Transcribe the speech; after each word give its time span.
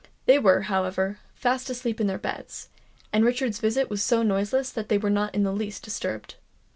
They 0.25 0.39
were, 0.39 0.61
however, 0.61 1.19
fast 1.35 1.69
asleep 1.69 2.01
in 2.01 2.07
their 2.07 2.17
beds; 2.17 2.69
and 3.13 3.23
Richard's 3.23 3.59
visit 3.59 3.87
was 3.91 4.01
so 4.01 4.23
noiseless 4.23 4.71
that 4.71 4.89
they 4.89 4.97
were 4.97 5.11
not 5.11 5.35
in 5.35 5.43
the 5.43 5.53
least 5.53 5.83
disturbed. 5.83 6.37